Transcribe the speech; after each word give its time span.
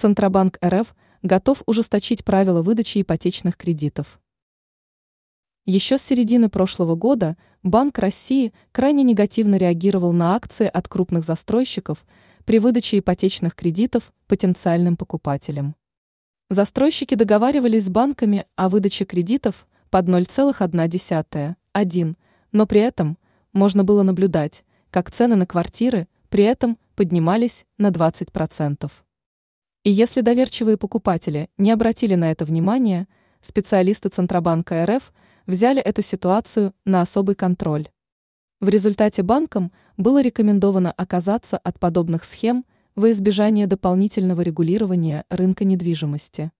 Центробанк 0.00 0.58
РФ 0.64 0.94
готов 1.22 1.62
ужесточить 1.66 2.24
правила 2.24 2.62
выдачи 2.62 3.02
ипотечных 3.02 3.58
кредитов. 3.58 4.18
Еще 5.66 5.98
с 5.98 6.02
середины 6.02 6.48
прошлого 6.48 6.94
года 6.94 7.36
Банк 7.62 7.98
России 7.98 8.54
крайне 8.72 9.02
негативно 9.02 9.56
реагировал 9.56 10.14
на 10.14 10.34
акции 10.36 10.66
от 10.66 10.88
крупных 10.88 11.26
застройщиков 11.26 12.06
при 12.46 12.58
выдаче 12.58 13.00
ипотечных 13.00 13.54
кредитов 13.54 14.14
потенциальным 14.26 14.96
покупателям. 14.96 15.76
Застройщики 16.48 17.14
договаривались 17.14 17.84
с 17.84 17.90
банками 17.90 18.46
о 18.56 18.70
выдаче 18.70 19.04
кредитов 19.04 19.66
под 19.90 20.08
0,1, 20.08 21.56
1, 21.74 22.16
но 22.52 22.66
при 22.66 22.80
этом 22.80 23.18
можно 23.52 23.84
было 23.84 24.02
наблюдать, 24.02 24.64
как 24.90 25.10
цены 25.10 25.36
на 25.36 25.44
квартиры 25.44 26.08
при 26.30 26.44
этом 26.44 26.78
поднимались 26.94 27.66
на 27.76 27.90
20%. 27.90 28.90
И 29.90 29.92
если 29.92 30.20
доверчивые 30.20 30.76
покупатели 30.76 31.50
не 31.58 31.72
обратили 31.72 32.14
на 32.14 32.30
это 32.30 32.44
внимания, 32.44 33.08
специалисты 33.40 34.08
Центробанка 34.08 34.86
РФ 34.86 35.12
взяли 35.48 35.82
эту 35.82 36.00
ситуацию 36.00 36.74
на 36.84 37.00
особый 37.00 37.34
контроль. 37.34 37.88
В 38.60 38.68
результате 38.68 39.24
банкам 39.24 39.72
было 39.96 40.22
рекомендовано 40.22 40.92
оказаться 40.92 41.58
от 41.58 41.80
подобных 41.80 42.22
схем 42.22 42.64
во 42.94 43.10
избежание 43.10 43.66
дополнительного 43.66 44.42
регулирования 44.42 45.24
рынка 45.28 45.64
недвижимости. 45.64 46.52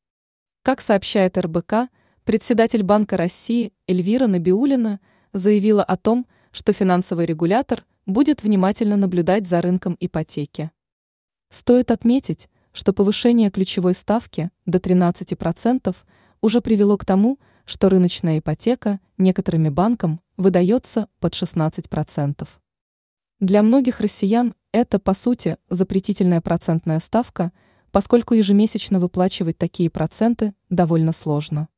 Как 0.64 0.80
сообщает 0.80 1.38
РБК, 1.38 1.88
председатель 2.24 2.82
Банка 2.82 3.16
России 3.16 3.72
Эльвира 3.86 4.26
Набиулина 4.26 4.98
заявила 5.32 5.84
о 5.84 5.96
том, 5.96 6.26
что 6.50 6.72
финансовый 6.72 7.26
регулятор 7.26 7.86
будет 8.06 8.42
внимательно 8.42 8.96
наблюдать 8.96 9.46
за 9.46 9.62
рынком 9.62 9.96
ипотеки. 10.00 10.72
Стоит 11.48 11.92
отметить, 11.92 12.48
что 12.72 12.92
повышение 12.92 13.50
ключевой 13.50 13.94
ставки 13.94 14.50
до 14.66 14.78
13% 14.78 15.94
уже 16.40 16.60
привело 16.60 16.96
к 16.96 17.04
тому, 17.04 17.38
что 17.64 17.88
рыночная 17.88 18.38
ипотека 18.38 19.00
некоторыми 19.18 19.68
банкам 19.68 20.20
выдается 20.36 21.08
под 21.20 21.34
16%. 21.34 22.48
Для 23.40 23.62
многих 23.62 24.00
россиян 24.00 24.54
это, 24.72 24.98
по 24.98 25.14
сути, 25.14 25.56
запретительная 25.68 26.40
процентная 26.40 27.00
ставка, 27.00 27.52
поскольку 27.90 28.34
ежемесячно 28.34 29.00
выплачивать 29.00 29.58
такие 29.58 29.90
проценты 29.90 30.54
довольно 30.68 31.12
сложно. 31.12 31.68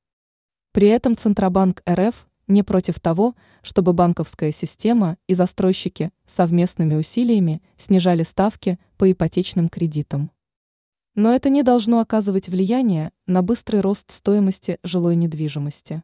При 0.72 0.88
этом 0.88 1.16
Центробанк 1.16 1.82
РФ 1.88 2.26
не 2.48 2.62
против 2.62 3.00
того, 3.00 3.34
чтобы 3.62 3.92
банковская 3.92 4.52
система 4.52 5.16
и 5.26 5.34
застройщики 5.34 6.10
совместными 6.26 6.94
усилиями 6.94 7.62
снижали 7.76 8.22
ставки 8.22 8.78
по 8.96 9.10
ипотечным 9.10 9.68
кредитам. 9.68 10.30
Но 11.14 11.34
это 11.34 11.50
не 11.50 11.62
должно 11.62 12.00
оказывать 12.00 12.48
влияние 12.48 13.12
на 13.26 13.42
быстрый 13.42 13.80
рост 13.80 14.10
стоимости 14.10 14.78
жилой 14.82 15.16
недвижимости. 15.16 16.02